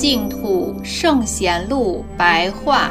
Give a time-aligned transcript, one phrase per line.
[0.00, 2.88] 净土圣贤录白话，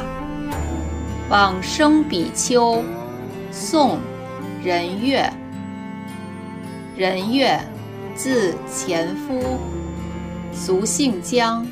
[1.28, 2.84] 往生比丘，
[3.52, 3.98] 宋，
[4.64, 5.28] 任月。
[6.96, 7.60] 任月，
[8.14, 9.58] 字前夫，
[10.54, 11.66] 俗姓江，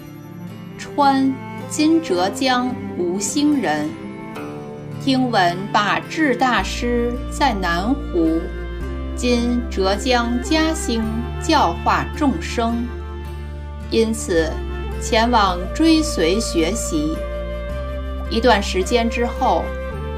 [0.76, 1.31] 川
[1.70, 3.88] （今浙江吴兴人）。
[5.06, 8.42] 听闻把智大师在南湖
[9.16, 11.04] （今浙江嘉兴）
[11.48, 12.88] 教化众生，
[13.92, 14.52] 因此。
[15.02, 17.16] 前往追随学习，
[18.30, 19.64] 一段时间之后，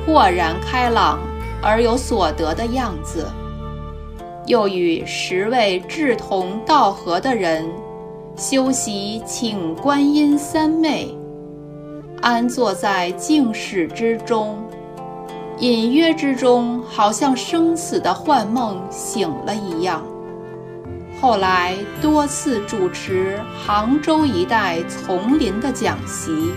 [0.06, 1.20] 豁然开朗
[1.62, 3.28] 而有所得的样子。
[4.46, 7.70] 又与十位志同道合的人
[8.36, 11.16] 修习请观音三昧，
[12.22, 14.58] 安坐在静室之中，
[15.60, 20.02] 隐约之中好像生死的幻梦醒了一样。
[21.22, 26.54] 后来多次主持杭州一带丛林的讲习，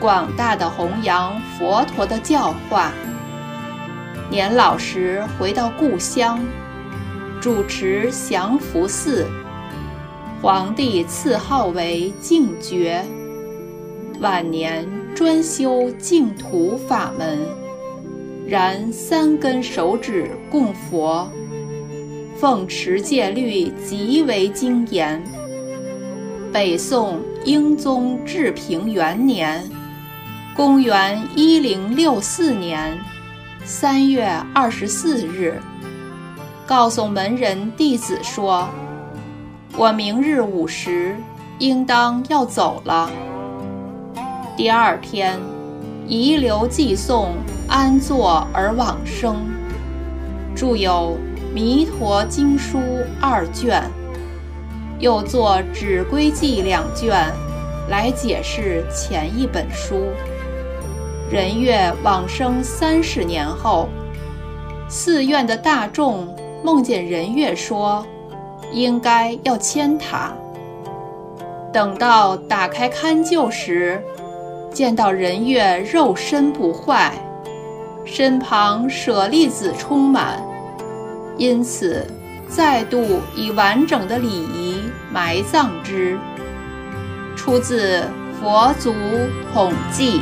[0.00, 2.92] 广大的弘扬佛陀的教化。
[4.28, 6.40] 年老时回到故乡，
[7.40, 9.24] 主持降福寺，
[10.42, 13.04] 皇帝赐号为净觉。
[14.18, 17.38] 晚年专修净土法门，
[18.48, 21.30] 燃三根手指供佛。
[22.40, 25.20] 奉持戒律极为精严。
[26.52, 29.68] 北宋英宗治平元年
[30.54, 32.96] （公元1064年）
[33.64, 35.60] 三月二十四日，
[36.64, 38.68] 告诉门人弟子说
[39.76, 41.16] ：“我明日午时
[41.58, 43.10] 应当要走了。”
[44.56, 45.40] 第二天，
[46.06, 47.34] 遗留寄送，
[47.66, 49.36] 安坐而往生。
[50.54, 51.18] 著有。
[51.52, 52.78] 《弥陀经书》
[53.20, 53.82] 二卷，
[54.98, 57.16] 又作《指归记》两卷，
[57.88, 60.08] 来解释前一本书。
[61.30, 63.88] 人月往生三十年后，
[64.88, 68.06] 寺院的大众梦见人月说
[68.72, 70.32] ：“应该要迁塔。”
[71.72, 74.02] 等到打开龛臼时，
[74.72, 77.12] 见到人月肉身不坏，
[78.04, 80.42] 身旁舍利子充满。
[81.38, 82.04] 因此，
[82.48, 84.82] 再度以完整的礼仪
[85.12, 86.18] 埋葬之。
[87.36, 88.00] 出自
[88.42, 88.92] 《佛祖
[89.54, 90.20] 统记》。